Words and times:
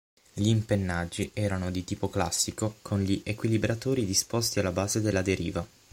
Gli 0.33 0.47
impennaggi 0.47 1.29
erano 1.31 1.69
di 1.69 1.83
tipo 1.83 2.09
classico, 2.09 2.77
con 2.81 3.01
gli 3.03 3.21
equilibratori 3.23 4.03
disposti 4.03 4.57
alla 4.59 4.71
base 4.71 4.99
della 4.99 5.21
deriva. 5.21 5.63